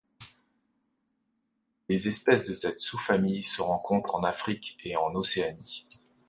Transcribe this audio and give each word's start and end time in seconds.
Les 1.87 2.07
espèces 2.07 2.47
de 2.47 2.55
cette 2.55 2.79
sous-famille 2.79 3.43
se 3.43 3.61
rencontrent 3.61 4.15
en 4.15 4.23
Afrique 4.23 4.79
et 4.83 4.95
en 4.95 5.13
Océanie. 5.13 5.87